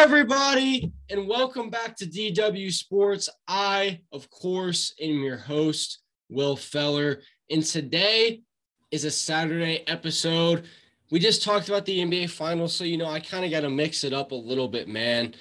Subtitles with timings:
[0.00, 0.92] Everybody?
[1.10, 3.28] And welcome back to DW Sports.
[3.48, 7.20] I, of course, am your host, Will Feller.
[7.50, 8.42] And today
[8.92, 10.66] is a Saturday episode.
[11.10, 13.70] We just talked about the NBA Finals, so you know I kind of got to
[13.70, 15.34] mix it up a little bit, man.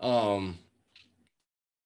[0.00, 0.58] Um,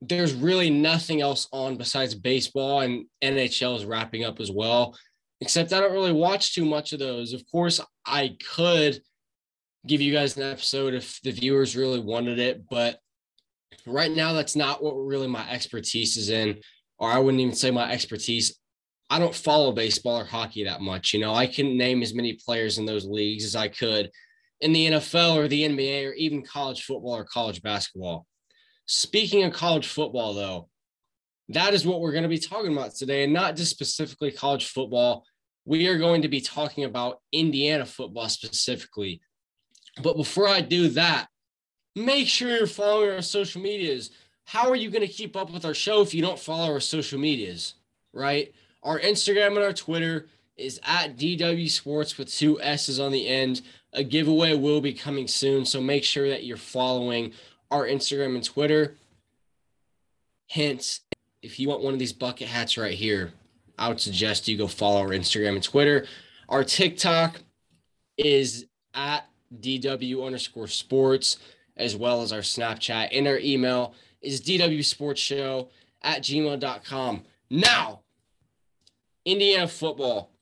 [0.03, 4.99] there's really nothing else on besides baseball, and NHL is wrapping up as well.
[5.41, 7.33] Except I don't really watch too much of those.
[7.33, 9.01] Of course, I could
[9.87, 12.69] give you guys an episode if the viewers really wanted it.
[12.69, 12.99] But
[13.87, 16.61] right now, that's not what really my expertise is in,
[16.99, 18.59] or I wouldn't even say my expertise.
[19.11, 21.15] I don't follow baseball or hockey that much.
[21.15, 24.11] You know, I can name as many players in those leagues as I could
[24.61, 28.27] in the NFL or the NBA or even college football or college basketball.
[28.87, 30.69] Speaking of college football, though,
[31.51, 34.67] that is what we're going to be talking about today, and not just specifically college
[34.67, 35.25] football.
[35.65, 39.21] We are going to be talking about Indiana football specifically.
[40.03, 41.29] But before I do that,
[41.95, 44.11] make sure you're following our social medias.
[44.45, 46.81] How are you going to keep up with our show if you don't follow our
[46.81, 47.75] social medias,
[48.13, 48.53] right?
[48.83, 53.63] Our Instagram and our Twitter is at DW Sports with two S's on the end.
[53.93, 57.33] A giveaway will be coming soon, so make sure that you're following
[57.71, 58.97] our Instagram and Twitter.
[60.49, 61.01] Hence,
[61.43, 63.33] if you want one of these bucket hats right here,
[63.79, 66.07] I would suggest you go follow our Instagram and Twitter.
[66.49, 67.41] Our TikTok
[68.17, 69.29] is at
[69.61, 71.39] DW underscore sports,
[71.77, 73.09] as well as our Snapchat.
[73.13, 75.69] And our email is dwsportsshow
[76.03, 77.25] at gmail.com.
[77.51, 78.01] Now,
[79.25, 80.33] Indiana football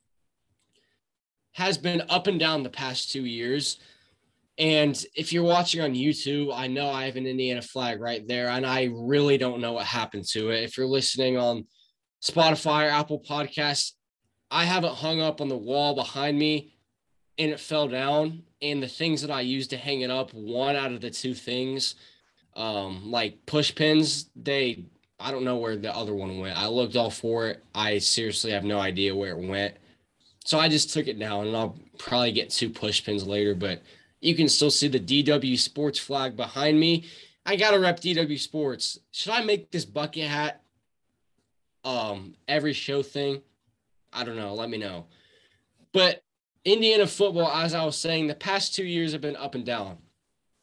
[1.52, 3.78] has been up and down the past two years.
[4.58, 8.48] And if you're watching on YouTube, I know I have an Indiana flag right there,
[8.48, 10.64] and I really don't know what happened to it.
[10.64, 11.66] If you're listening on
[12.22, 13.92] Spotify or Apple Podcasts,
[14.50, 16.75] I have it hung up on the wall behind me
[17.38, 20.76] and it fell down and the things that I used to hang it up, one
[20.76, 21.94] out of the two things,
[22.54, 24.84] um, like push pins, they
[25.18, 26.58] I don't know where the other one went.
[26.58, 27.64] I looked all for it.
[27.74, 29.74] I seriously have no idea where it went.
[30.44, 33.82] So I just took it down and I'll probably get two push pins later, but
[34.20, 37.04] you can still see the DW Sports flag behind me.
[37.46, 38.98] I gotta rep DW Sports.
[39.10, 40.62] Should I make this bucket hat
[41.84, 43.42] um every show thing?
[44.12, 44.54] I don't know.
[44.54, 45.06] Let me know.
[45.92, 46.22] But
[46.66, 49.98] Indiana football, as I was saying, the past two years have been up and down.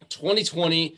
[0.10, 0.98] 2020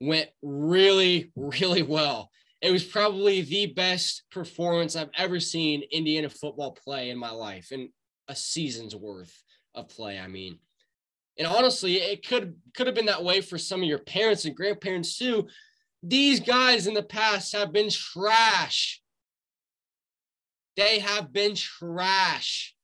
[0.00, 2.28] went really, really well.
[2.60, 7.68] It was probably the best performance I've ever seen Indiana football play in my life,
[7.70, 7.88] and
[8.26, 9.32] a season's worth
[9.76, 10.18] of play.
[10.18, 10.58] I mean,
[11.38, 14.56] and honestly, it could could have been that way for some of your parents and
[14.56, 15.46] grandparents too.
[16.02, 19.00] These guys in the past have been trash.
[20.76, 22.74] They have been trash.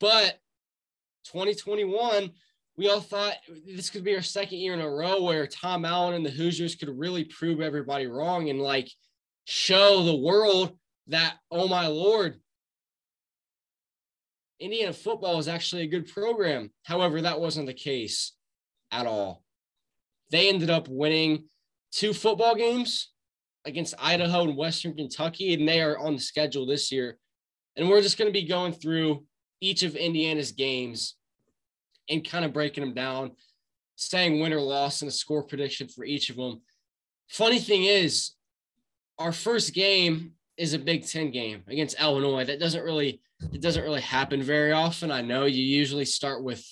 [0.00, 0.38] But
[1.26, 2.30] 2021,
[2.76, 3.34] we all thought
[3.66, 6.74] this could be our second year in a row where Tom Allen and the Hoosiers
[6.74, 8.90] could really prove everybody wrong and like
[9.44, 10.76] show the world
[11.08, 12.40] that, oh my Lord,
[14.58, 16.70] Indiana football is actually a good program.
[16.84, 18.32] However, that wasn't the case
[18.90, 19.42] at all.
[20.30, 21.44] They ended up winning
[21.92, 23.10] two football games
[23.64, 27.18] against Idaho and Western Kentucky, and they are on the schedule this year.
[27.76, 29.24] And we're just going to be going through
[29.60, 31.16] each of Indiana's games
[32.08, 33.32] and kind of breaking them down,
[33.96, 36.60] saying win or loss and a score prediction for each of them.
[37.28, 38.32] Funny thing is,
[39.18, 42.44] our first game is a Big Ten game against Illinois.
[42.44, 43.20] That doesn't really
[43.52, 45.10] it doesn't really happen very often.
[45.10, 46.62] I know you usually start with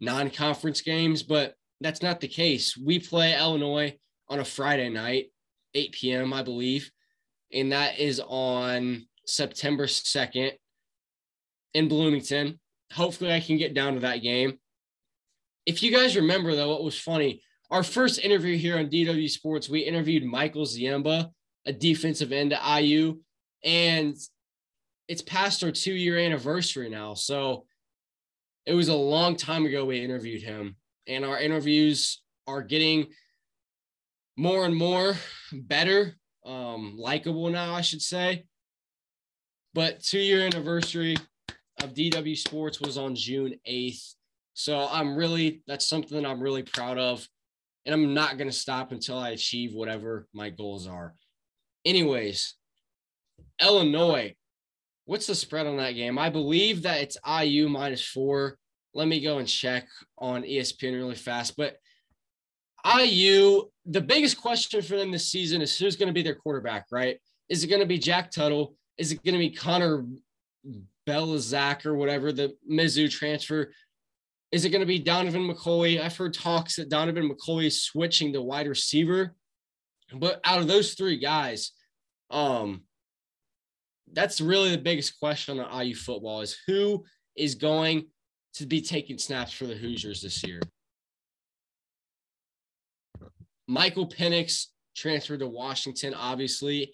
[0.00, 2.76] non-conference games, but that's not the case.
[2.76, 3.96] We play Illinois
[4.28, 5.32] on a Friday night,
[5.74, 6.92] 8 p.m., I believe,
[7.52, 10.52] and that is on September 2nd
[11.74, 12.58] in Bloomington.
[12.92, 14.58] Hopefully, I can get down to that game.
[15.64, 19.68] If you guys remember, though, what was funny, our first interview here on DW Sports,
[19.68, 21.30] we interviewed Michael Ziemba,
[21.64, 23.20] a defensive end at IU,
[23.64, 24.16] and
[25.08, 27.14] it's past our two year anniversary now.
[27.14, 27.64] So
[28.66, 30.76] it was a long time ago we interviewed him,
[31.06, 33.06] and our interviews are getting
[34.36, 35.14] more and more
[35.52, 36.14] better,
[36.44, 38.44] um, likable now, I should say.
[39.74, 41.16] But two year anniversary,
[41.82, 44.14] of DW Sports was on June 8th.
[44.54, 47.26] So I'm really, that's something I'm really proud of.
[47.84, 51.14] And I'm not going to stop until I achieve whatever my goals are.
[51.84, 52.54] Anyways,
[53.60, 54.34] Illinois,
[55.04, 56.18] what's the spread on that game?
[56.18, 58.56] I believe that it's IU minus four.
[58.94, 59.88] Let me go and check
[60.18, 61.56] on ESPN really fast.
[61.56, 61.76] But
[62.84, 66.86] IU, the biggest question for them this season is who's going to be their quarterback,
[66.92, 67.18] right?
[67.48, 68.76] Is it going to be Jack Tuttle?
[68.98, 70.04] Is it going to be Connor
[71.06, 73.72] Belzak or whatever, the Mizzou transfer.
[74.50, 76.00] Is it going to be Donovan McCoy?
[76.00, 79.34] I've heard talks that Donovan McCoy is switching to wide receiver.
[80.14, 81.72] But out of those three guys,
[82.30, 82.82] um,
[84.12, 87.04] that's really the biggest question on IU football is who
[87.36, 88.06] is going
[88.54, 90.60] to be taking snaps for the Hoosiers this year.
[93.66, 96.92] Michael Penix transferred to Washington, obviously.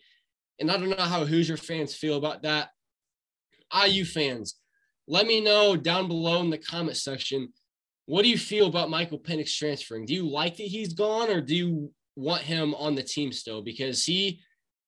[0.60, 2.70] And I don't know how Hoosier fans feel about that.
[3.74, 4.56] IU fans,
[5.06, 7.52] let me know down below in the comment section.
[8.06, 10.06] What do you feel about Michael Penix transferring?
[10.06, 13.62] Do you like that he's gone or do you want him on the team still?
[13.62, 14.40] Because he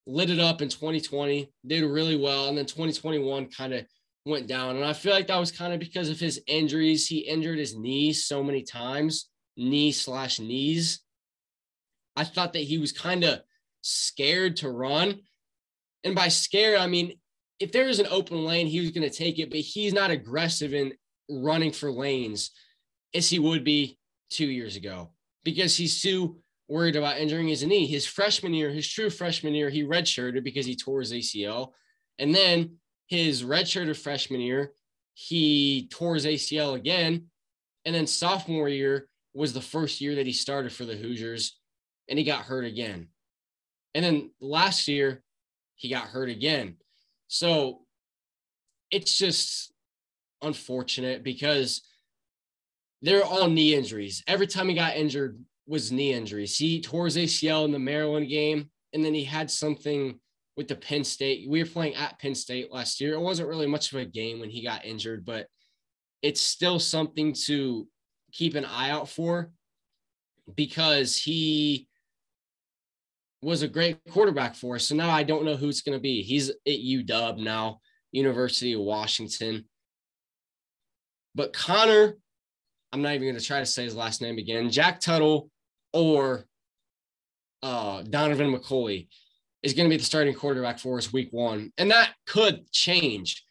[0.07, 2.49] lit it up in 2020, did really well.
[2.49, 3.87] And then 2021 kind of
[4.27, 4.77] went down.
[4.77, 7.07] And I feel like that was kind of because of his injuries.
[7.07, 11.01] He injured his knee so many times, knee slash knees.
[12.17, 13.41] I thought that he was kind of
[13.83, 15.21] scared to run.
[16.05, 17.15] And by scared, I mean,
[17.61, 20.11] if there is an open lane, he was going to take it, but he's not
[20.11, 20.95] aggressive in
[21.29, 22.51] running for lanes
[23.15, 23.99] as he would be
[24.31, 25.11] two years ago
[25.45, 27.87] because he's too worried about injuring his knee.
[27.87, 31.73] His freshman year, his true freshman year, he redshirted because he tore his ACL.
[32.19, 32.77] And then
[33.09, 34.73] his redshirted freshman year,
[35.13, 37.27] he tore his ACL again.
[37.85, 41.59] And then sophomore year was the first year that he started for the Hoosiers
[42.09, 43.09] and he got hurt again.
[43.95, 45.23] And then last year,
[45.75, 46.77] he got hurt again.
[47.33, 47.83] So
[48.91, 49.73] it's just
[50.43, 51.83] unfortunate because
[53.03, 54.25] they're all knee injuries.
[54.27, 56.59] Every time he got injured was knee injuries.
[56.59, 60.19] He tore his ACL in the Maryland game, and then he had something
[60.57, 61.49] with the Penn State.
[61.49, 63.15] We were playing at Penn State last year.
[63.15, 65.47] It wasn't really much of a game when he got injured, but
[66.23, 67.87] it's still something to
[68.33, 69.53] keep an eye out for
[70.57, 71.87] because he
[73.43, 74.87] was a great quarterback for us.
[74.87, 76.23] So now I don't know who it's going to be.
[76.23, 77.81] He's at UW now,
[78.13, 79.65] University of Washington.
[81.35, 82.17] But Connor,
[82.93, 84.71] I'm not even going to try to say his last name again.
[84.71, 85.51] Jack Tuttle
[85.93, 86.45] or
[87.63, 89.09] uh, Donaven McCulley
[89.63, 91.73] is going to be the starting quarterback for us week one.
[91.79, 93.45] And that could change.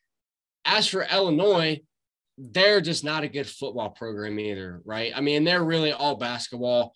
[0.65, 1.79] As for Illinois,
[2.37, 5.11] they're just not a good football program either, right?
[5.15, 6.93] I mean, they're really all basketball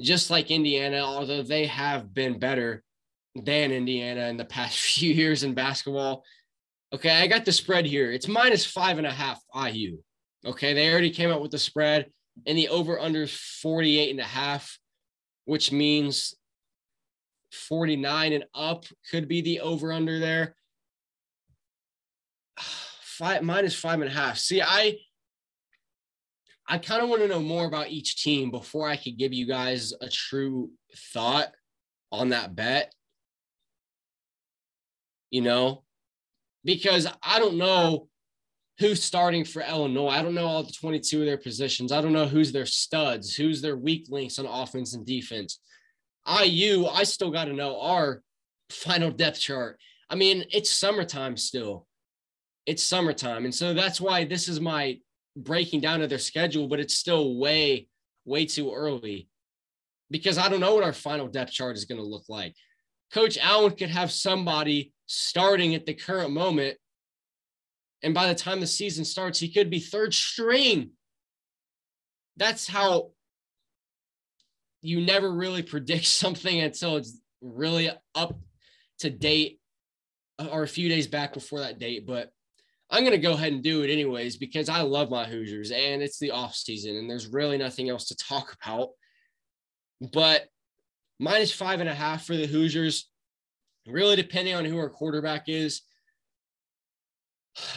[0.00, 2.82] just like Indiana, although they have been better
[3.34, 6.24] than Indiana in the past few years in basketball.
[6.92, 8.12] Okay, I got the spread here.
[8.12, 9.98] It's minus five and a half IU.
[10.46, 12.10] Okay, they already came out with the spread,
[12.46, 14.78] and the over under 48 and a half,
[15.44, 16.34] which means
[17.52, 20.54] 49 and up could be the over under there.
[22.60, 24.38] Five minus five and a half.
[24.38, 24.96] See, I
[26.68, 29.46] I kind of want to know more about each team before I could give you
[29.46, 30.70] guys a true
[31.12, 31.48] thought
[32.10, 32.92] on that bet.
[35.30, 35.82] You know,
[36.64, 38.08] because I don't know
[38.78, 40.08] who's starting for Illinois.
[40.08, 41.92] I don't know all the 22 of their positions.
[41.92, 45.60] I don't know who's their studs, who's their weak links on offense and defense.
[46.26, 48.22] IU, I still got to know our
[48.70, 49.78] final depth chart.
[50.08, 51.86] I mean, it's summertime still.
[52.66, 53.44] It's summertime.
[53.44, 54.98] And so that's why this is my
[55.36, 57.88] breaking down to their schedule, but it's still way,
[58.24, 59.28] way too early
[60.10, 62.54] because I don't know what our final depth chart is going to look like.
[63.12, 66.76] Coach Allen could have somebody starting at the current moment.
[68.02, 70.90] And by the time the season starts, he could be third string.
[72.36, 73.10] That's how
[74.82, 78.38] you never really predict something until it's really up
[79.00, 79.60] to date
[80.38, 82.06] or a few days back before that date.
[82.06, 82.30] But
[82.90, 86.02] I'm going to go ahead and do it anyways because I love my Hoosiers and
[86.02, 88.90] it's the off season and there's really nothing else to talk about.
[90.12, 90.46] But
[91.18, 93.08] minus five and a half for the Hoosiers,
[93.86, 95.82] really depending on who our quarterback is.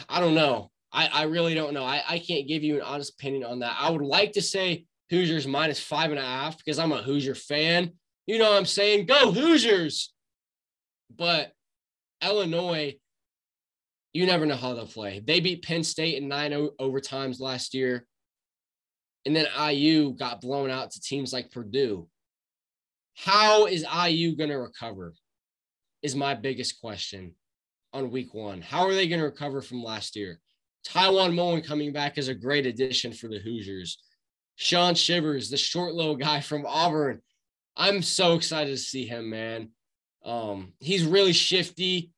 [0.08, 0.70] I don't know.
[0.92, 1.84] I, I really don't know.
[1.84, 3.76] I, I can't give you an honest opinion on that.
[3.78, 7.34] I would like to say Hoosiers minus five and a half because I'm a Hoosier
[7.34, 7.92] fan.
[8.26, 9.06] You know what I'm saying?
[9.06, 10.12] Go Hoosiers.
[11.16, 11.52] But
[12.22, 12.96] Illinois
[14.12, 15.20] you never know how they'll play.
[15.20, 18.06] They beat Penn State in nine o- overtimes last year.
[19.26, 22.08] And then IU got blown out to teams like Purdue.
[23.14, 25.14] How is IU going to recover?
[26.02, 27.34] Is my biggest question
[27.92, 28.60] on week one.
[28.62, 30.40] How are they going to recover from last year?
[30.86, 33.98] Tiawan Mullen coming back is a great addition for the Hoosiers.
[34.56, 37.20] Shaun Shivers, the short little guy from Auburn.
[37.76, 39.70] I'm so excited to see him, man.
[40.24, 42.10] Um, he's really shifty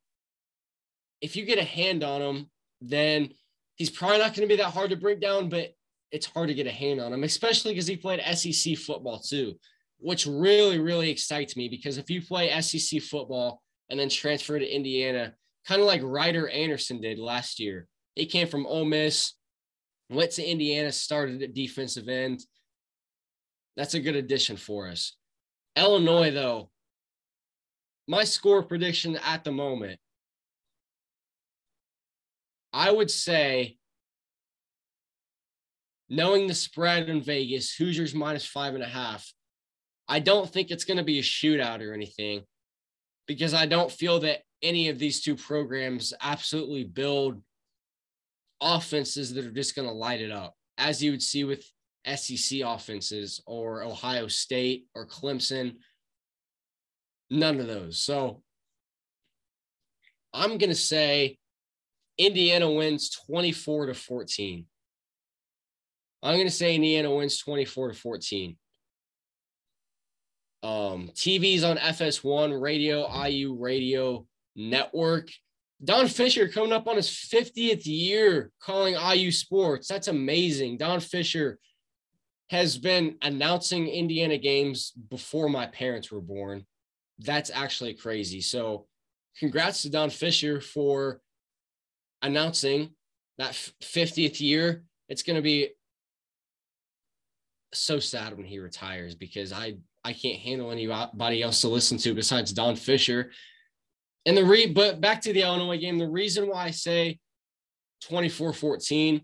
[1.21, 2.51] if you get a hand on him,
[2.81, 3.31] then
[3.77, 5.71] he's probably not going to be that hard to bring down, but
[6.13, 9.55] it's hard to get a hand on him, especially because he played SEC football too,
[9.99, 14.75] which really, really excites me because if you play SEC football and then transfer to
[14.75, 15.35] Indiana,
[15.67, 17.87] kind of like Ryder Anderson did last year,
[18.17, 19.35] he came from Ole Miss
[20.11, 22.45] went to Indiana, started at defensive end.
[23.77, 25.17] That's a good addition for us.
[25.77, 26.71] Illinois, though,
[28.09, 30.01] my score prediction at the moment,
[32.73, 33.77] I would say,
[36.09, 39.33] knowing the spread in Vegas, Hoosiers minus five and a half,
[40.09, 42.43] I don't think it's going to be a shootout or anything
[43.27, 47.41] because I don't feel that any of these two programs absolutely build
[48.61, 51.65] offenses that are just going to light it up, as you would see with
[52.07, 55.77] SEC offenses or Ohio State or Clemson.
[57.31, 58.03] None of those.
[58.03, 58.43] So
[60.33, 61.39] I'm going to say
[62.21, 64.67] Indiana wins 24 to 14.
[66.23, 68.57] I'm going to say Indiana wins 24 to 14.
[70.63, 75.31] Um, TV's on FS1, radio, IU radio network.
[75.83, 79.89] Don Fisher coming up on his 50th year calling IU sports.
[79.89, 80.77] That's amazing.
[80.77, 81.59] Don Fisher
[82.51, 86.67] has been announcing Indiana games before my parents were born.
[87.19, 88.43] That's actually crazy.
[88.43, 88.87] So,
[89.39, 91.23] congrats to Don Fisher for
[92.23, 92.91] announcing
[93.39, 94.85] that 50th year.
[95.09, 95.71] It's going to be
[97.73, 102.15] so sad when he retires because I I can't handle anybody else to listen to
[102.15, 103.33] besides Don Fisher.
[104.25, 107.19] And the re but back to the Illinois game, the reason why I say
[108.05, 109.23] 24-14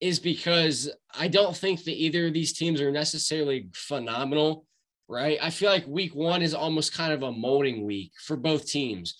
[0.00, 4.66] is because I don't think that either of these teams are necessarily phenomenal,
[5.08, 5.38] right?
[5.40, 9.16] I feel like week one is almost kind of a molding week for both teams.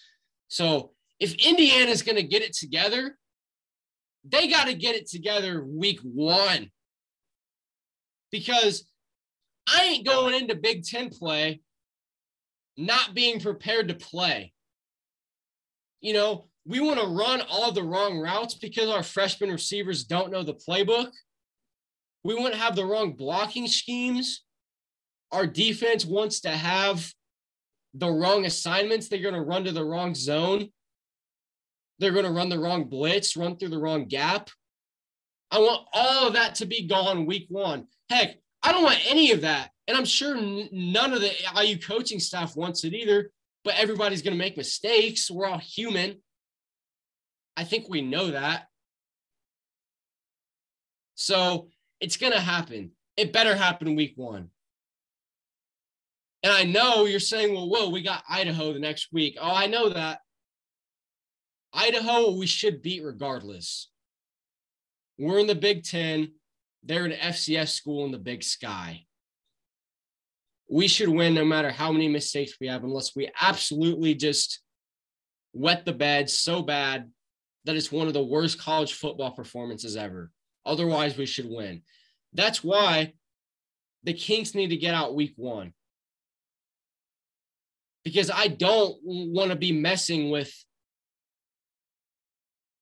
[0.48, 3.16] So if Indiana's going to get it together,
[4.24, 6.70] they got to get it together week one.
[8.30, 8.84] Because
[9.66, 11.60] I ain't going into Big Ten play
[12.76, 14.52] not being prepared to play.
[16.00, 20.30] You know, we want to run all the wrong routes because our freshman receivers don't
[20.30, 21.10] know the playbook.
[22.22, 24.44] We want to have the wrong blocking schemes.
[25.32, 27.12] Our defense wants to have
[27.94, 29.08] the wrong assignments.
[29.08, 30.68] They're going to run to the wrong zone.
[31.98, 34.50] They're going to run the wrong blitz, run through the wrong gap.
[35.50, 37.86] I want all of that to be gone week one.
[38.10, 39.70] Heck, I don't want any of that.
[39.86, 43.30] And I'm sure n- none of the IU coaching staff wants it either,
[43.64, 45.30] but everybody's going to make mistakes.
[45.30, 46.18] We're all human.
[47.56, 48.66] I think we know that.
[51.14, 51.68] So
[52.00, 52.92] it's going to happen.
[53.16, 54.50] It better happen week one.
[56.44, 59.36] And I know you're saying, well, whoa, we got Idaho the next week.
[59.40, 60.20] Oh, I know that.
[61.72, 63.90] Idaho, we should beat regardless.
[65.18, 66.32] We're in the Big Ten.
[66.82, 69.04] They're an FCS school in the big sky.
[70.70, 74.60] We should win no matter how many mistakes we have, unless we absolutely just
[75.52, 77.10] wet the bed so bad
[77.64, 80.30] that it's one of the worst college football performances ever.
[80.64, 81.82] Otherwise, we should win.
[82.32, 83.14] That's why
[84.04, 85.72] the Kinks need to get out week one.
[88.04, 90.52] Because I don't want to be messing with,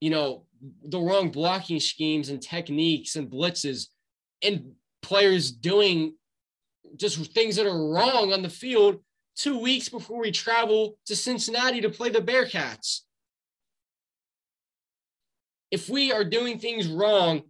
[0.01, 0.45] you know,
[0.85, 3.89] the wrong blocking schemes and techniques and blitzes
[4.43, 4.73] and
[5.03, 6.15] players doing
[6.97, 9.01] just things that are wrong on the field
[9.37, 13.01] two weeks before we travel to Cincinnati to play the Bearcats.
[15.71, 17.43] If we are doing things wrong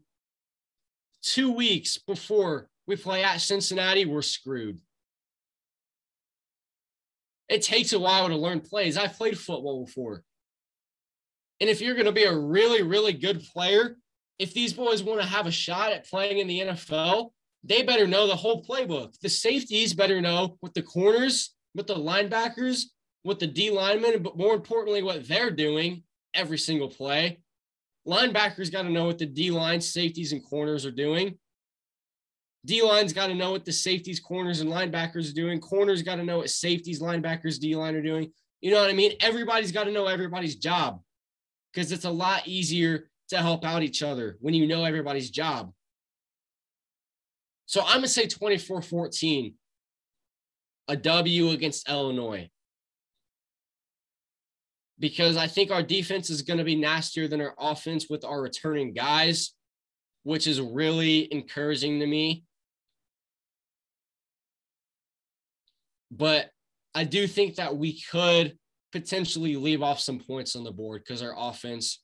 [1.23, 4.81] two weeks before we play at Cincinnati, we're screwed.
[7.49, 8.97] It takes a while to learn plays.
[8.97, 10.25] I've played football before.
[11.61, 13.97] And if you're going to be a really, really good player,
[14.39, 17.31] if these boys want to have a shot at playing in the NFL,
[17.65, 19.19] they better know the whole playbook.
[19.21, 22.85] The safeties better know what the corners, what the linebackers,
[23.23, 26.03] what the D linemen, but more importantly, what they're doing
[26.35, 27.41] every single play.
[28.07, 31.39] Linebackers got to know what the D line, safeties, and corners are doing.
[32.65, 35.61] D line's got to know what the safeties, corners, and linebackers are doing.
[35.61, 38.31] Corners got to know what safeties, linebackers, D line are doing.
[38.61, 39.13] You know what I mean?
[39.21, 41.01] Everybody's got to know everybody's job
[41.77, 45.71] because it's a lot easier to help out each other when you know everybody's job.
[47.67, 49.55] So I'm going to say 24 14,
[50.89, 52.49] a W against Illinois.
[54.99, 58.41] Because I think our defense is going to be nastier than our offense with our
[58.41, 59.53] returning guys,
[60.23, 62.45] which is really encouraging to me.
[66.11, 66.49] But
[66.95, 68.57] I do think that we could
[69.01, 72.03] potentially leave off some points on the board because our offense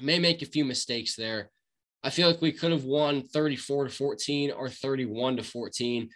[0.00, 1.50] may make a few mistakes there.
[2.02, 6.08] I feel like we could have won 34 to 14 or 31 to 14,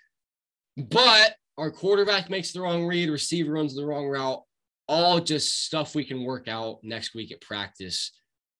[0.76, 4.42] but our quarterback makes the wrong read, receiver runs the wrong route,
[4.88, 8.12] all just stuff we can work out next week at practice.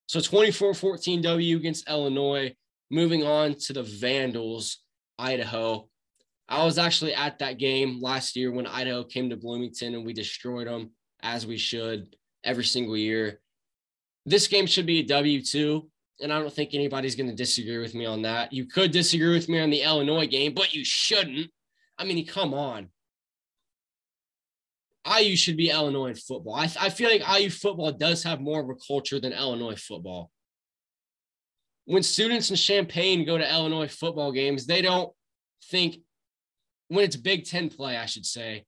[0.07, 2.55] So 24 14 W against Illinois.
[2.91, 4.79] Moving on to the Vandals,
[5.19, 5.89] Idaho.
[6.49, 10.13] I was actually at that game last year when Idaho came to Bloomington and we
[10.13, 10.91] destroyed them
[11.23, 13.41] as we should every single year.
[14.27, 15.89] This game should be a W two,
[16.21, 18.53] And I don't think anybody's going to disagree with me on that.
[18.53, 21.51] You could disagree with me on the Illinois game, but you shouldn't.
[21.99, 22.89] I mean, come on.
[25.05, 26.55] IU should be Illinois football.
[26.55, 30.31] I, I feel like IU football does have more of a culture than Illinois football.
[31.85, 35.13] When students in Champaign go to Illinois football games, they don't
[35.65, 35.97] think,
[36.87, 38.65] when it's Big Ten play, I should say,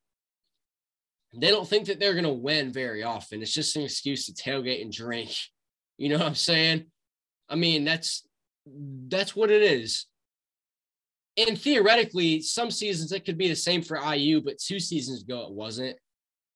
[1.42, 3.42] they don't think that they're going to win very often.
[3.42, 5.30] It's just an excuse to tailgate and drink.
[5.96, 6.86] You know what I'm saying?
[7.48, 8.26] I mean, that's
[8.66, 10.06] that's what it is.
[11.36, 15.46] And theoretically, some seasons it could be the same for IU, but two seasons ago
[15.46, 15.96] it wasn't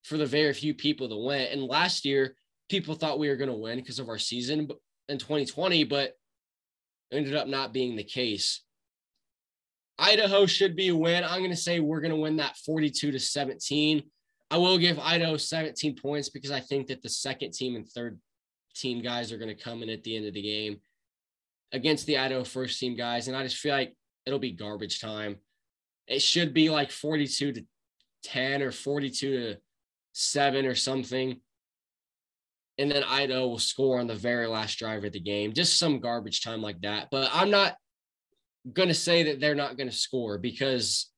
[0.03, 1.53] for the very few people that went.
[1.53, 2.35] And last year,
[2.69, 4.69] people thought we were going to win because of our season
[5.09, 6.15] in 2020, but
[7.13, 8.63] ended up not being the case.
[9.99, 11.25] Idaho should be a win.
[11.25, 14.03] I'm going to say we're going to win that 42 to 17.
[14.51, 18.19] I will give Idaho 17 points because I think that the second team and third
[18.75, 20.81] team guys are going to come in at the end of the game
[21.73, 23.29] against the Idaho first team guys.
[23.29, 25.37] And I just feel like it'll be garbage time.
[26.07, 27.65] It should be like 42 to
[28.25, 29.57] 10 or 42 to
[30.13, 31.41] 7 or something.
[32.79, 35.53] And then Idaho will score on the very last drive of the game.
[35.53, 37.09] Just some garbage time like that.
[37.11, 37.75] But I'm not
[38.73, 41.11] going to say that they're not going to score because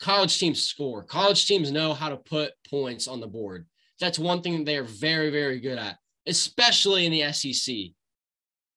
[0.00, 1.02] college teams score.
[1.02, 3.66] College teams know how to put points on the board.
[4.00, 7.74] That's one thing they are very, very good at, especially in the SEC.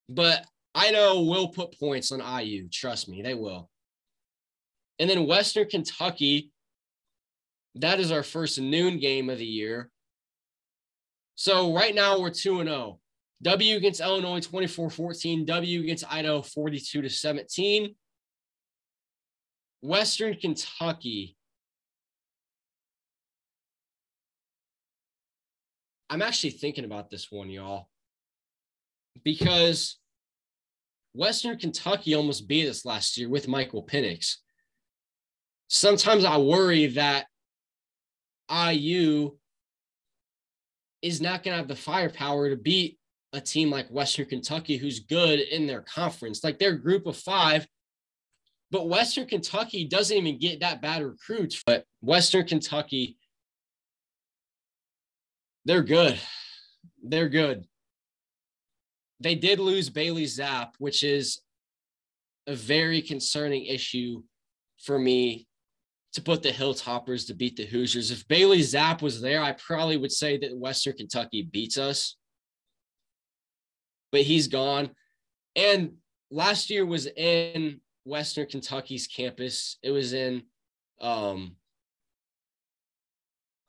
[0.07, 2.69] But I know will put points on IU.
[2.69, 3.69] Trust me, they will.
[4.97, 6.51] And then Western Kentucky,
[7.75, 9.89] that is our first noon game of the year.
[11.35, 12.99] So right now we're 2 and 0.
[13.41, 17.95] W against Illinois 24 14, W against Idaho 42 to 17.
[19.81, 21.35] Western Kentucky.
[26.09, 27.87] I'm actually thinking about this one, y'all,
[29.23, 29.97] because
[31.13, 34.35] Western Kentucky almost beat us last year with Michael Penix.
[35.67, 37.27] Sometimes I worry that
[38.51, 39.37] IU
[41.01, 42.97] is not going to have the firepower to beat
[43.33, 46.43] a team like Western Kentucky, who's good in their conference.
[46.43, 47.67] Like their group of five
[48.71, 51.61] but Western Kentucky doesn't even get that bad recruits.
[51.65, 53.17] But Western Kentucky,
[55.65, 56.19] they're good.
[57.03, 57.65] They're good.
[59.19, 61.41] They did lose Bailey Zappe, which is
[62.47, 64.23] a very concerning issue
[64.81, 65.47] for me
[66.13, 68.11] to put the Hilltoppers to beat the Hoosiers.
[68.11, 72.17] If Bailey Zappe was there, I probably would say that Western Kentucky beats us.
[74.11, 74.89] But he's gone.
[75.55, 75.93] And
[76.31, 79.77] last year was in Western Kentucky's campus.
[79.83, 80.43] It was in
[80.99, 81.55] um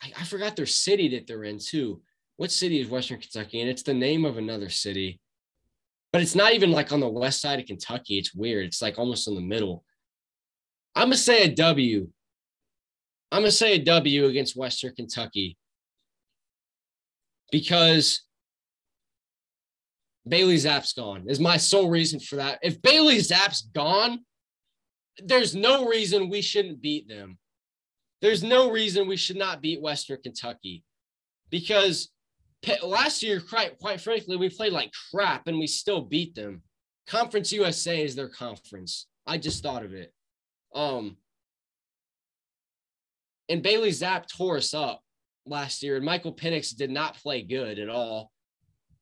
[0.03, 2.01] I, I forgot their city that they're in too.
[2.37, 3.61] What city is Western Kentucky?
[3.61, 5.21] And it's the name of another city.
[6.13, 8.19] But it's not even like on the west side of Kentucky.
[8.19, 8.65] It's weird.
[8.67, 9.85] It's like almost in the middle.
[10.97, 12.09] I'm gonna say a W.
[13.31, 15.57] I'm gonna say a W against Western Kentucky
[17.53, 18.23] because
[20.27, 21.25] Bailey Zappe's gone.
[21.29, 22.59] Is my sole reason for that.
[22.63, 24.21] If Bailey Zappe's gone,
[25.19, 27.39] there's no reason we shouldn't beat them.
[28.21, 30.85] There's no reason we should not beat Western Kentucky
[31.51, 32.11] because
[32.83, 36.63] last year, quite, quite frankly, we played like crap and we still beat them.
[37.07, 39.07] Conference USA is their conference.
[39.27, 40.13] I just thought of it.
[40.75, 41.17] Um,
[43.49, 45.03] and Bailey Zappe tore us up
[45.45, 48.31] last year, and Michael Penix did not play good at all,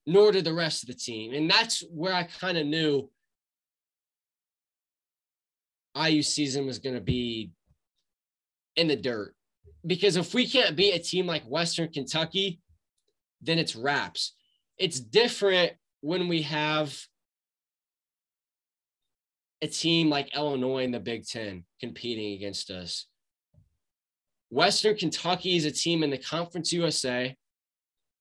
[0.06, 1.34] nor did the rest of the team.
[1.34, 3.10] And that's where I kind of knew
[6.06, 7.50] IU season was going to be
[8.76, 9.34] in the dirt.
[9.86, 12.60] Because if we can't beat a team like Western Kentucky,
[13.40, 14.34] then it's wraps.
[14.78, 16.96] It's different when we have
[19.62, 23.06] a team like Illinois in the Big Ten competing against us.
[24.50, 27.36] Western Kentucky is a team in the Conference USA.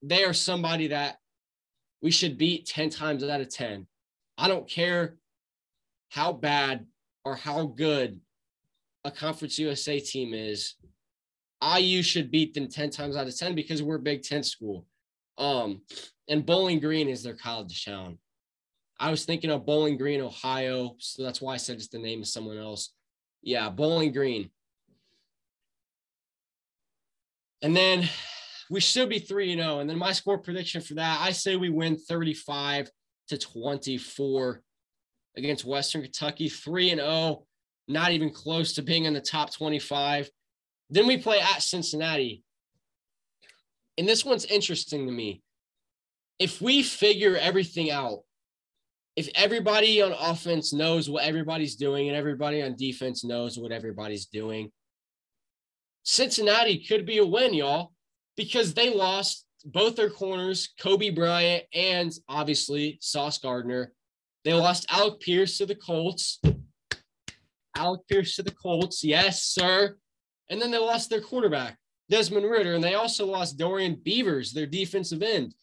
[0.01, 1.17] They are somebody that
[2.01, 3.87] we should beat 10 times out of 10.
[4.37, 5.15] I don't care
[6.09, 6.85] how bad
[7.27, 8.21] or how good
[9.03, 10.75] a Conference USA team is,
[11.61, 14.85] IU should beat them 10 times out of 10 because we're a Big Ten school.
[15.37, 15.81] Um,
[16.29, 18.17] and Bowling Green is their college town.
[18.97, 20.95] I was thinking of Bowling Green, Ohio.
[20.99, 22.93] So that's why I said it's the name of someone else.
[23.41, 24.49] Yeah, Bowling Green.
[27.61, 28.07] And then
[28.69, 29.79] we should be 3 and 0.
[29.79, 32.89] And then my score prediction for that, I say we win 35
[33.29, 34.61] to 24
[35.37, 37.45] against Western Kentucky, 3 and 0,
[37.87, 40.29] not even close to being in the top 25.
[40.89, 42.43] Then we play at Cincinnati.
[43.97, 45.41] And this one's interesting to me.
[46.39, 48.19] If we figure everything out,
[49.15, 54.27] if everybody on offense knows what everybody's doing and everybody on defense knows what everybody's
[54.27, 54.71] doing,
[56.03, 57.91] Cincinnati could be a win, y'all,
[58.35, 63.91] because they lost both their corners, Coby Bryant and obviously Sauce Gardner.
[64.43, 66.41] They lost Alec Pierce to the Colts.
[67.75, 69.03] Alec Pierce to the Colts.
[69.03, 69.97] Yes, sir.
[70.49, 71.77] And then they lost their quarterback,
[72.09, 75.53] Desmond Ridder, and they also lost Darrian Beavers, their defensive end.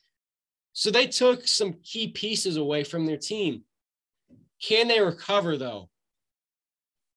[0.75, 3.63] So they took some key pieces away from their team.
[4.61, 5.89] Can they recover though?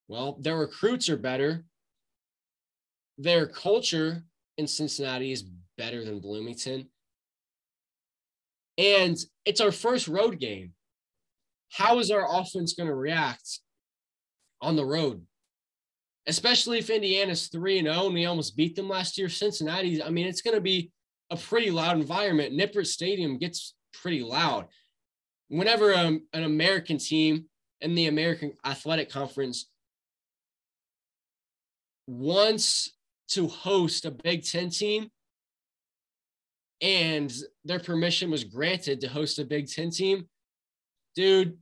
[0.07, 1.65] Well, their recruits are better.
[3.17, 4.23] Their culture
[4.57, 5.43] in Cincinnati is
[5.77, 6.87] better than Bloomington.
[8.77, 10.73] And it's our first road game.
[11.71, 13.59] How is our offense going to react
[14.61, 15.25] on the road?
[16.27, 19.29] Especially if Indiana's 3 and 0 and we almost beat them last year.
[19.29, 20.91] Cincinnati, I mean, it's going to be
[21.29, 22.53] a pretty loud environment.
[22.53, 24.67] Nippert Stadium gets pretty loud.
[25.49, 27.45] Whenever um, an American team
[27.81, 29.69] in the American Athletic Conference
[32.07, 32.91] wants
[33.29, 35.09] to host a Big Ten team
[36.81, 37.33] and
[37.65, 40.27] their permission was granted to host a Big Ten team,
[41.17, 41.57] dude,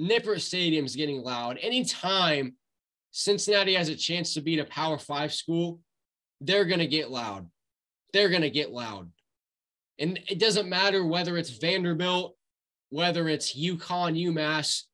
[0.00, 1.58] Nippert Stadium is getting loud.
[1.60, 2.54] Anytime
[3.10, 5.80] Cincinnati has a chance to beat a Power Five school,
[6.40, 7.50] they're going to get loud
[8.12, 9.10] they're going to get loud.
[9.98, 12.36] And it doesn't matter whether it's Vanderbilt,
[12.90, 14.84] whether it's UConn, UMass,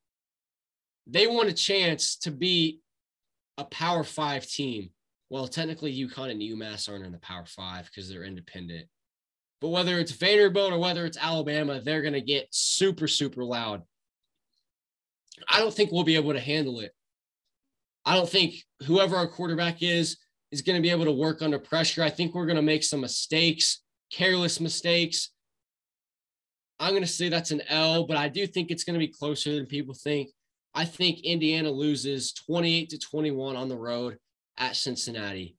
[1.07, 2.81] they want a chance to beat
[3.59, 4.91] a Power Five team.
[5.29, 8.87] Well, technically, UConn and UMass aren't in the Power Five because they're independent.
[9.61, 13.83] But whether it's Vanderbilt or whether it's Alabama, they're going to get super, super loud.
[15.49, 16.93] I don't think we'll be able to handle it.
[18.05, 20.19] I don't think whoever our quarterback is,
[20.51, 22.03] is going to be able to work under pressure.
[22.03, 25.31] I think we're going to make some mistakes, careless mistakes.
[26.79, 29.13] I'm going to say that's an L, but I do think it's going to be
[29.13, 30.31] closer than people think.
[30.75, 34.19] I think Indiana loses 28 to 21 on the road
[34.59, 35.57] at Cincinnati.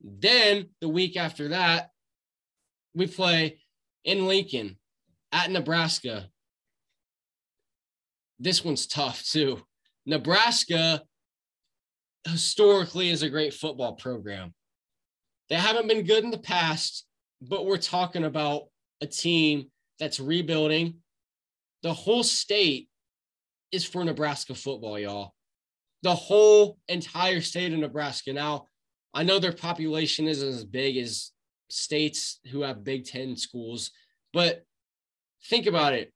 [0.00, 1.89] Then the week after that,
[2.94, 3.58] we play
[4.04, 4.76] in Lincoln
[5.32, 6.28] at Nebraska.
[8.38, 9.62] This one's tough too.
[10.06, 11.02] Nebraska
[12.24, 14.54] historically is a great football program.
[15.48, 17.06] They haven't been good in the past,
[17.42, 18.64] but we're talking about
[19.00, 19.66] a team
[19.98, 20.96] that's rebuilding.
[21.82, 22.88] The whole state
[23.72, 25.34] is for Nebraska football, y'all.
[26.02, 28.32] The whole entire state of Nebraska.
[28.32, 28.66] Now,
[29.12, 31.32] I know their population isn't as big as
[31.72, 33.90] states who have Big Ten schools,
[34.32, 34.64] but
[35.48, 36.12] think about it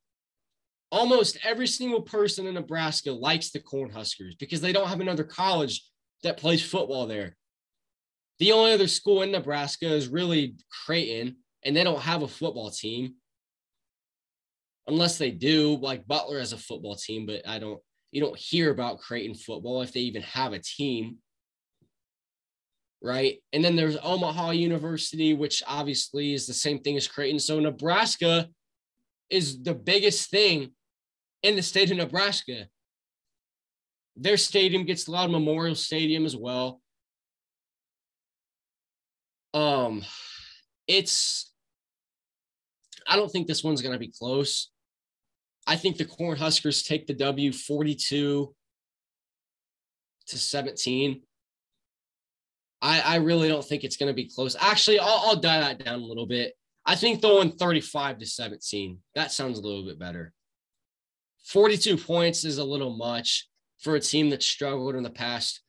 [0.95, 5.83] almost every single person in Nebraska likes the Cornhuskers because they don't have another college
[6.23, 7.37] that plays football there.
[8.39, 10.55] The only other school in Nebraska is really
[10.87, 13.15] Creighton, and they don't have a football team.
[14.87, 17.81] Unless they do, like Butler has a football team, but I don't,
[18.13, 21.19] you don't hear about Creighton football if they even have a team.
[23.05, 23.43] Right.
[23.53, 27.39] And then there's Omaha University, which obviously is the same thing as Creighton.
[27.39, 28.49] So Nebraska
[29.29, 30.71] is the biggest thing
[31.43, 32.67] in the state of Nebraska.
[34.17, 36.81] Their stadium gets a lot of Memorial Stadium as well.
[39.53, 40.03] Um,
[40.89, 41.53] it's
[43.07, 44.71] I don't think this one's going to be close.
[45.67, 48.55] I think the Cornhuskers take the W 42
[50.27, 51.21] to 17.
[52.85, 54.55] I, I really don't think it's going to be close.
[54.61, 56.53] Actually, I'll, I'll die that down a little bit.
[56.85, 58.99] I think win 35 to 17.
[59.15, 60.35] That sounds a little bit better.
[61.47, 63.49] 42 points is a little much
[63.81, 65.63] for a team that struggled in the past.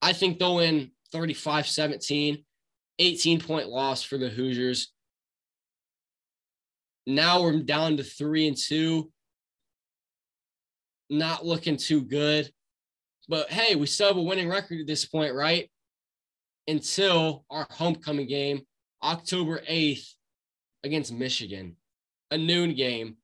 [0.00, 2.42] I think they'll win 35 17,
[2.98, 4.92] 18 point loss for the Hoosiers.
[7.06, 9.12] Now we're down to three and two.
[11.10, 12.50] Not looking too good.
[13.28, 15.68] But hey, we still have a winning record at this point, right?
[16.68, 18.62] Until our homecoming game,
[19.02, 20.06] October 8th
[20.84, 21.76] against Michigan,
[22.30, 23.16] a noon game.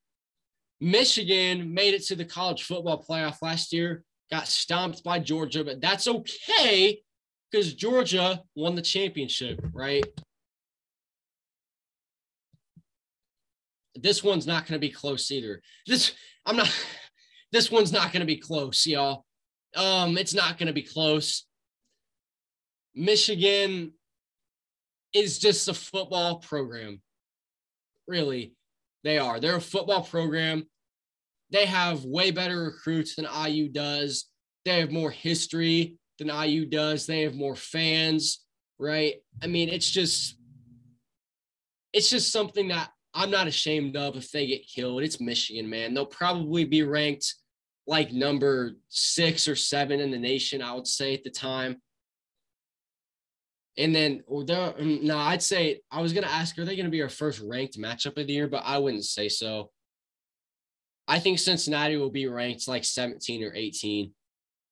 [0.80, 5.80] Michigan made it to the college football playoff last year got stomped by Georgia, but
[5.80, 7.00] that's okay
[7.50, 10.04] because Georgia won the championship, right?
[13.94, 15.60] This one's not going to be close either.
[15.86, 16.12] This
[16.46, 16.70] I'm not.
[17.50, 19.24] This one's not going to be close, y'all.
[19.74, 21.46] Um, it's not going to be close.
[22.94, 23.92] Michigan
[25.12, 27.00] is just a football program.
[28.06, 28.54] Really,
[29.04, 29.40] they are.
[29.40, 30.64] They're a football program.
[31.50, 34.26] They have way better recruits than IU does.
[34.64, 37.06] They have more history than IU does.
[37.06, 38.44] They have more fans,
[38.78, 39.14] right?
[39.42, 40.36] I mean, it's just
[41.92, 45.02] it's just something that I'm not ashamed of if they get killed.
[45.02, 45.94] It's Michigan, man.
[45.94, 47.34] They'll probably be ranked
[47.86, 51.80] like number six or seven in the nation, I would say at the time.
[53.78, 56.90] And then, mm, no, I'd say I was going to ask, are they going to
[56.90, 58.48] be our first ranked matchup of the year?
[58.48, 59.70] But I wouldn't say so.
[61.06, 64.10] I think Cincinnati will be ranked like 17 or 18.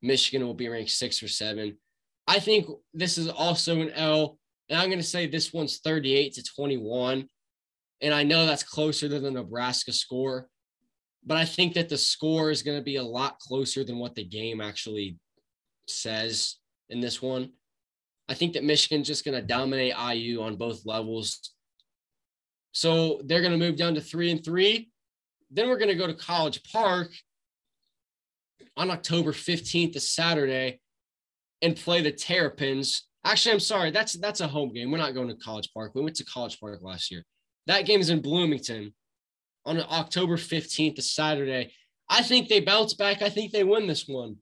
[0.03, 1.79] Michigan will be ranked six or seven.
[2.27, 4.39] I think this is also an L,
[4.69, 7.29] and I'm going to say this one's 38 to 21.
[8.03, 10.49] And I know that's closer than the Nebraska score,
[11.25, 14.17] but I think that the score is going to be a lot closer than what
[14.17, 15.17] the game actually
[15.87, 16.57] says
[16.91, 17.53] in this one.
[18.29, 21.53] I think that Michigan's just going to dominate IU on both levels.
[22.73, 24.91] So they're going to move down to three and three.
[25.51, 27.11] Then we're going to go to College Park
[28.77, 30.81] on October 15th, a Saturday,
[31.63, 33.05] and play the Terrapins.
[33.25, 34.91] Actually, I'm sorry, that's that's a home game.
[34.91, 35.93] We're not going to College Park.
[35.95, 37.25] We went to College Park last year.
[37.67, 38.95] That game is in Bloomington
[39.65, 41.73] on October 15th, a Saturday.
[42.09, 43.23] I think they bounce back.
[43.23, 44.37] I think they win this one.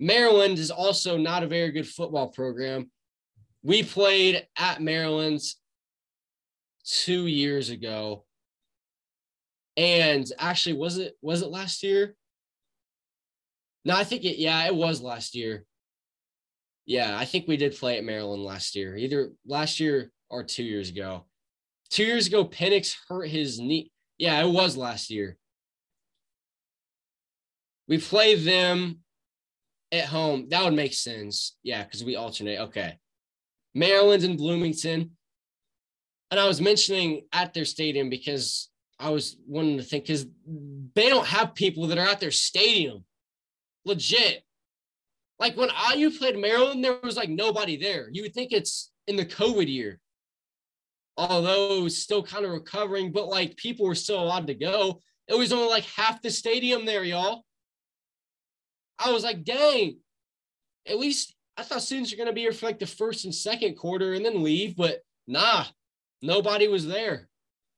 [0.00, 2.90] Maryland is also not a very good football program.
[3.64, 5.40] We played at Maryland
[6.84, 8.26] two years ago.
[9.76, 12.14] And actually, was it was it last year?
[13.84, 15.64] No, I think it, yeah, it was last year.
[16.86, 20.62] Yeah, I think we did play at Maryland last year, either last year or two
[20.62, 21.24] years ago.
[21.90, 23.90] Two years ago, Penix hurt his knee.
[24.18, 25.38] Yeah, it was last year.
[27.88, 29.00] We play them
[29.90, 30.48] at home.
[30.50, 31.56] That would make sense.
[31.62, 32.60] Yeah, because we alternate.
[32.60, 32.98] Okay.
[33.74, 35.10] Maryland and Bloomington.
[36.30, 40.26] And I was mentioning at their stadium because I was wanting to think because
[40.94, 43.04] they don't have people that are at their stadium
[43.84, 44.42] legit.
[45.38, 48.08] Like when IU played Maryland, there was like nobody there.
[48.10, 50.00] You would think it's in the COVID year,
[51.16, 55.00] although still kind of recovering, but like people were still allowed to go.
[55.28, 57.44] It was only like half the stadium there, y'all.
[58.98, 59.98] I was like, dang,
[60.86, 63.34] at least I thought students are going to be here for like the first and
[63.34, 65.64] second quarter and then leave, but nah,
[66.20, 67.28] nobody was there.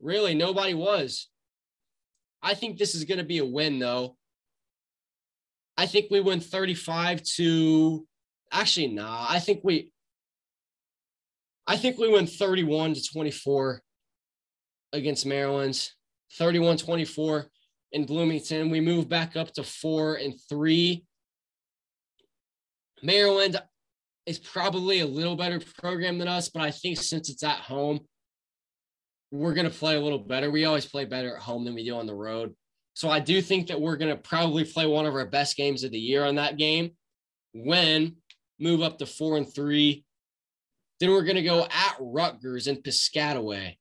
[0.01, 1.29] Really, nobody was.
[2.43, 4.17] I think this is going to be a win, though.
[5.77, 8.07] I think we win 35 to
[8.51, 9.27] actually nah.
[9.29, 9.93] I think we
[11.67, 13.83] I think we win 31 to 24
[14.93, 15.91] against Maryland.
[16.39, 17.47] 31-24
[17.93, 18.71] in Bloomington.
[18.71, 21.05] We move back up to 4 and 3.
[23.03, 23.61] Maryland
[24.27, 28.01] is probably a little better program than us, but I think since it's at home,
[29.31, 30.51] we're going to play a little better.
[30.51, 32.55] We always play better at home than we do on the road.
[32.95, 35.85] So I do think that we're going to probably play one of our best games
[35.85, 36.93] of the year on that game.
[37.53, 38.17] When
[38.59, 40.05] move up to four and three,
[40.99, 43.77] then we're going to go at Rutgers in Piscataway,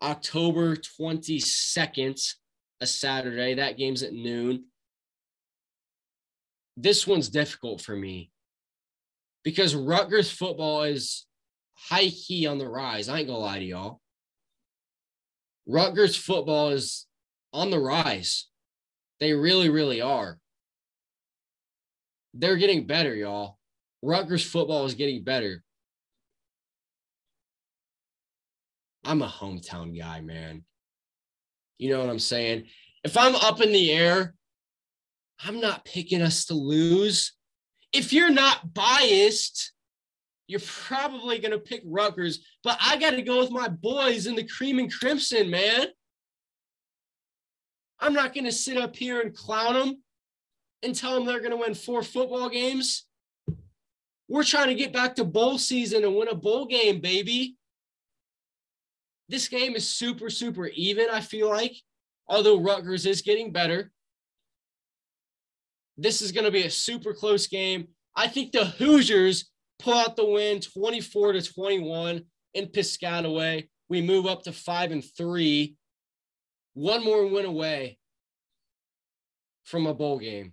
[0.00, 2.34] October 22nd,
[2.80, 3.54] a Saturday.
[3.54, 4.64] That game's at noon.
[6.76, 8.31] This one's difficult for me
[9.44, 11.26] because Rutgers football is
[11.74, 13.08] high key on the rise.
[13.08, 14.00] I ain't gonna lie to y'all.
[15.66, 17.06] Rutgers football is
[17.52, 18.48] on the rise.
[19.20, 20.38] They really, really are.
[22.34, 23.58] They're getting better, y'all.
[24.02, 25.62] Rutgers football is getting better.
[29.04, 30.64] I'm a hometown guy, man.
[31.78, 32.64] You know what I'm saying?
[33.04, 34.34] If I'm up in the air,
[35.44, 37.32] I'm not picking us to lose.
[37.92, 39.72] If you're not biased,
[40.46, 44.34] you're probably going to pick Rutgers, but I got to go with my boys in
[44.34, 45.86] the cream and crimson, man.
[48.00, 50.02] I'm not going to sit up here and clown them
[50.82, 53.06] and tell them they're going to win four football games.
[54.28, 57.56] We're trying to get back to bowl season and win a bowl game, baby.
[59.28, 61.76] This game is super, super even, I feel like,
[62.26, 63.92] although Rutgers is getting better.
[65.96, 67.88] This is going to be a super close game.
[68.16, 72.22] I think the Hoosiers pull out the win 24 to 21
[72.54, 73.68] in Piscataway.
[73.88, 75.76] We move up to five and three
[76.74, 77.98] one more win away
[79.64, 80.52] from a bowl game.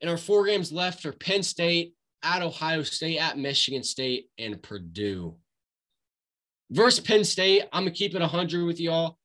[0.00, 4.62] And our four games left are Penn State, at Ohio State, at Michigan State, and
[4.62, 5.36] Purdue.
[6.70, 9.18] Versus Penn State, I'm going to keep it 100 with y'all.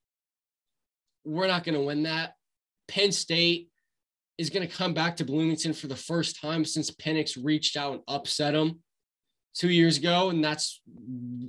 [1.24, 2.34] We're not going to win that.
[2.88, 3.70] Penn State
[4.38, 7.94] is going to come back to Bloomington for the first time since Penix reached out
[7.94, 8.82] and upset him
[9.56, 10.82] two years ago, and that's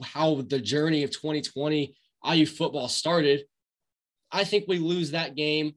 [0.03, 3.45] how the journey of 2020 IU football started.
[4.33, 5.75] I think we lose that game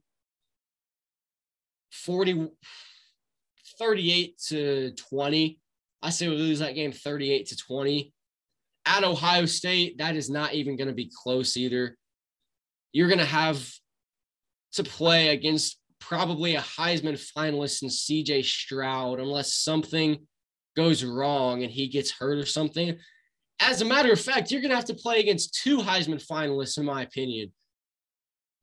[1.91, 2.49] 40,
[3.77, 5.59] 38 to 20.
[6.01, 8.13] I say we lose that game 38 to 20.
[8.85, 11.97] At Ohio State, that is not even going to be close either.
[12.93, 13.69] You're going to have
[14.73, 20.27] to play against probably a Heisman finalist in CJ Stroud unless something
[20.75, 22.97] goes wrong and he gets hurt or something.
[23.61, 26.77] As a matter of fact, you're going to have to play against two Heisman finalists,
[26.77, 27.51] in my opinion,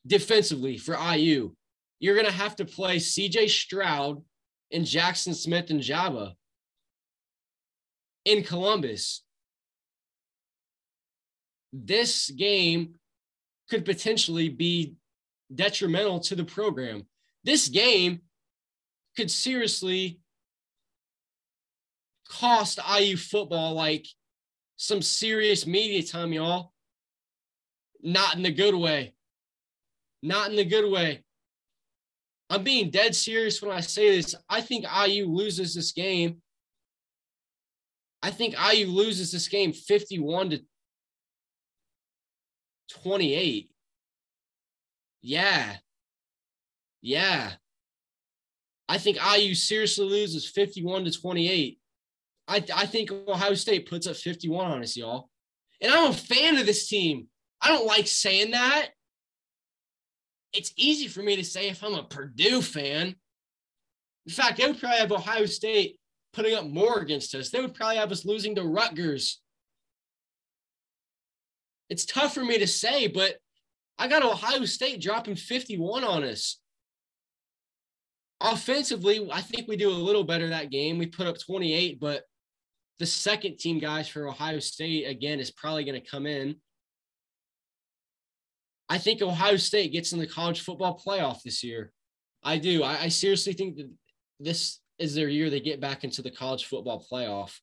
[0.06, 1.54] defensively for IU.
[2.00, 4.22] You're going to have to play CJ Stroud
[4.72, 6.32] and Jackson Smith-Njigba
[8.24, 9.22] in Columbus.
[11.72, 12.94] This game
[13.70, 14.94] could potentially be
[15.54, 17.06] detrimental to the program.
[17.48, 18.20] This game
[19.16, 20.20] could seriously
[22.28, 24.06] cost IU football like
[24.76, 26.74] some serious media time, y'all.
[28.02, 29.14] Not in the good way.
[30.22, 31.24] Not in the good way.
[32.50, 34.34] I'm being dead serious when I say this.
[34.50, 36.42] I think IU loses this game.
[38.22, 40.60] I think IU loses this game 51 to
[42.90, 43.70] 28.
[45.22, 45.78] Yeah.
[47.00, 47.52] Yeah.
[48.88, 51.78] I think IU seriously loses 51 to 28.
[52.48, 55.28] I, I think Ohio State puts up 51 on us, y'all.
[55.80, 57.28] And I'm a fan of this team.
[57.60, 58.88] I don't like saying that.
[60.52, 63.14] It's easy for me to say if I'm a Purdue fan.
[64.26, 65.98] In fact, they would probably have Ohio State
[66.32, 67.50] putting up more against us.
[67.50, 69.40] They would probably have us losing to Rutgers.
[71.90, 73.36] It's tough for me to say, but
[73.98, 76.60] I got Ohio State dropping 51 on us.
[78.40, 80.98] Offensively, I think we do a little better that game.
[80.98, 82.22] We put up 28, but
[82.98, 86.56] the second team guys for Ohio State, again, is probably going to come in.
[88.88, 91.92] I think Ohio State gets in the college football playoff this year.
[92.42, 92.82] I do.
[92.82, 93.90] I, I seriously think that
[94.40, 97.58] this is their year they get back into the college football playoff.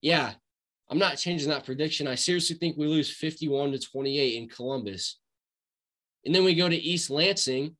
[0.00, 0.32] Yeah,
[0.88, 2.06] I'm not changing that prediction.
[2.06, 5.18] I seriously think we lose 51 to 28 in Columbus.
[6.24, 7.76] And then we go to East Lansing.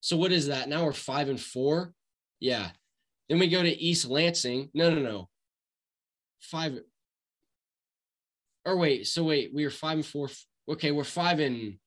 [0.00, 0.68] So what is that?
[0.68, 1.92] Now we're five and four.
[2.40, 2.70] Yeah.
[3.28, 4.70] Then we go to East Lansing.
[4.74, 5.28] No, no, no.
[6.40, 6.80] Five.
[8.64, 10.28] Or wait, so wait, we are five and four.
[10.68, 11.78] Okay, we're five and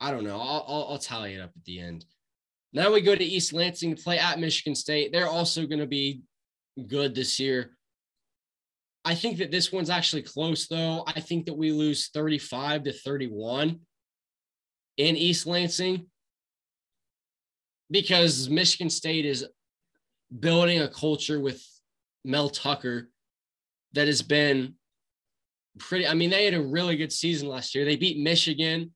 [0.00, 0.40] I don't know.
[0.40, 2.04] I'll, I'll, I'll tally it up at the end.
[2.72, 5.12] Now we go to East Lansing to play at Michigan State.
[5.12, 6.22] They're also going to be
[6.88, 7.76] good this year.
[9.04, 11.04] I think that this one's actually close, though.
[11.06, 13.80] I think that we lose 35 to 31
[14.96, 16.06] in East Lansing
[17.90, 19.46] because Michigan State is
[20.40, 21.62] building a culture with
[22.24, 23.10] Mel Tucker
[23.92, 24.74] that has been
[25.78, 26.06] pretty.
[26.06, 27.84] I mean, they had a really good season last year.
[27.84, 28.92] They beat Michigan.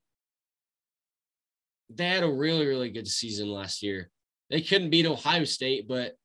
[1.89, 4.09] They had a really, really good season last year.
[4.49, 6.15] They couldn't beat Ohio State, but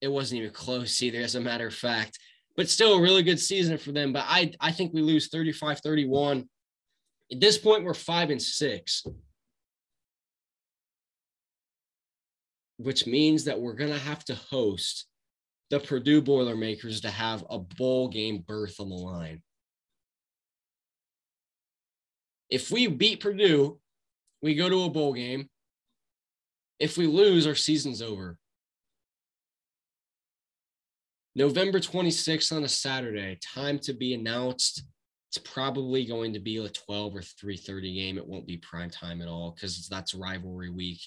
[0.00, 2.18] it wasn't even close either, as a matter of fact.
[2.56, 4.12] But still a really good season for them.
[4.12, 6.48] But I, I think we lose 35 31.
[7.32, 9.04] At this point, we're five and six.
[12.82, 15.06] which means that we're going to have to host
[15.68, 19.42] the Purdue Boilermakers to have a bowl game berth on the line.
[22.48, 23.78] If we beat Purdue,
[24.42, 25.48] we go to a bowl game.
[26.78, 28.38] If we lose, our season's over.
[31.36, 34.84] November 26th on a Saturday, time to be announced.
[35.30, 38.18] It's probably going to be a 12 or 3:30 game.
[38.18, 41.00] It won't be prime time at all because that's rivalry week.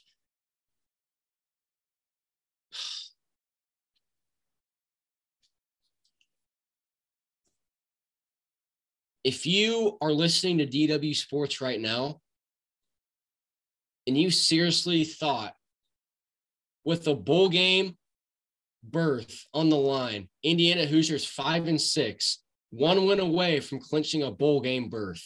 [9.25, 12.21] if you are listening to DW Sports right now
[14.07, 15.53] and you seriously thought
[16.85, 17.97] with the bowl game
[18.83, 22.42] berth on the line, Indiana Hoosiers five and six,
[22.73, 25.23] one win away from clinching a bowl game berth.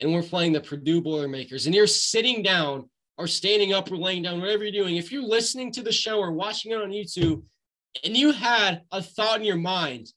[0.00, 4.22] And we're playing the Purdue Boilermakers, and you're sitting down or standing up or laying
[4.22, 4.96] down, whatever you're doing.
[4.96, 7.42] If you're listening to the show or watching it on YouTube
[8.04, 10.12] and you had a thought in your mind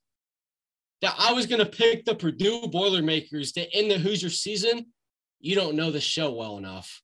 [1.02, 4.86] that I was going to pick the Purdue Boilermakers to end the Hoosier season,
[5.40, 7.02] you don't know the show well enough.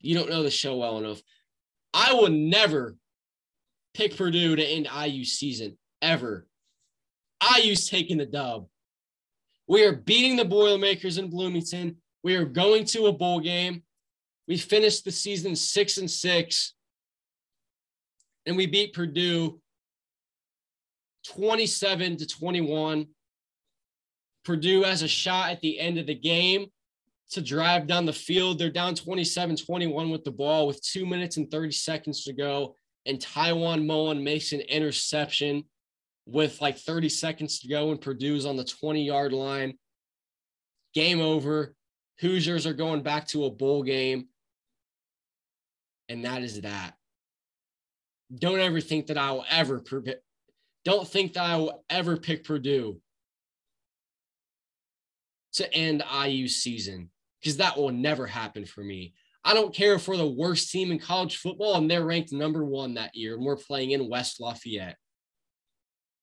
[0.00, 1.20] You don't know the show well enough.
[1.92, 2.94] I will never
[3.94, 6.46] pick Purdue to end IU season ever.
[7.58, 8.66] IU's taking the dub.
[9.66, 11.96] We are beating the Boilermakers in Bloomington.
[12.22, 13.82] We are going to a bowl game.
[14.46, 16.74] We finished the season six and six,
[18.46, 19.60] and we beat Purdue
[21.26, 23.06] 27 to 21.
[24.44, 26.68] Purdue has a shot at the end of the game
[27.30, 28.58] to drive down the field.
[28.58, 32.74] They're down 27 21 with the ball with two minutes and 30 seconds to go.
[33.04, 35.64] And Tiawan Mullen makes an interception
[36.28, 39.74] with like 30 seconds to go, and Purdue's on the 20 yard line.
[40.94, 41.74] Game over.
[42.20, 44.28] Hoosiers are going back to a bowl game.
[46.08, 46.94] And that is that.
[48.34, 49.82] Don't ever think that I will ever
[50.84, 53.00] don't think that I will ever pick Purdue
[55.54, 57.10] to end IU season
[57.40, 59.14] because that will never happen for me.
[59.44, 62.64] I don't care if we're the worst team in college football and they're ranked number
[62.64, 64.96] one that year and we're playing in West Lafayette.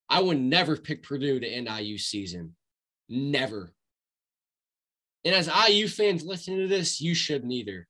[0.10, 2.56] I would never pick Purdue to end IU season.
[3.10, 3.74] Never.
[5.24, 7.88] And as IU fans listening to this, you should neither.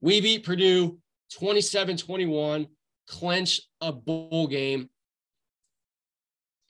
[0.00, 0.98] We beat Purdue
[1.34, 2.66] 27 21,
[3.06, 4.88] clinch a bowl game.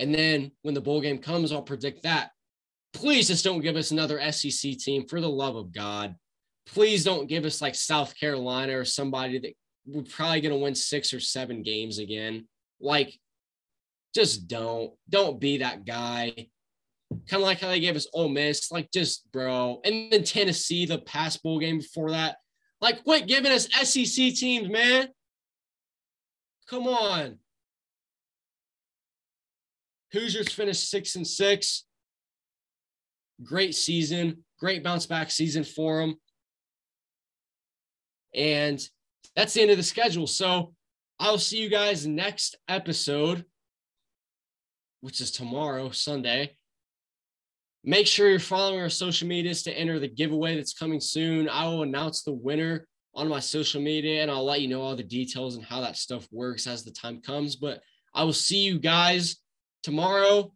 [0.00, 2.30] And then when the bowl game comes, I'll predict that.
[2.92, 6.16] Please just don't give us another SEC team for the love of God.
[6.66, 9.54] Please don't give us like South Carolina or somebody that
[9.86, 12.46] we're probably going to win six or seven games again.
[12.80, 13.18] Like,
[14.14, 14.92] just don't.
[15.08, 16.32] Don't be that guy.
[17.28, 18.70] Kind of like how they gave us Ole Miss.
[18.70, 19.80] Like, just bro.
[19.84, 22.36] And then Tennessee, the past bowl game before that.
[22.80, 25.08] Like, quit giving us SEC teams, man.
[26.68, 27.38] Come on.
[30.12, 31.84] Hoosiers finished six and six.
[33.42, 36.16] Great season, great bounce back season for them.
[38.34, 38.80] And
[39.36, 40.26] that's the end of the schedule.
[40.26, 40.74] So
[41.20, 43.44] I'll see you guys next episode,
[45.00, 46.56] which is tomorrow, Sunday.
[47.84, 51.48] Make sure you're following our social medias to enter the giveaway that's coming soon.
[51.48, 54.96] I will announce the winner on my social media and I'll let you know all
[54.96, 57.56] the details and how that stuff works as the time comes.
[57.56, 57.80] But
[58.14, 59.36] I will see you guys
[59.82, 60.52] tomorrow.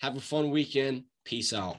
[0.00, 1.04] Have a fun weekend.
[1.24, 1.76] Peace out.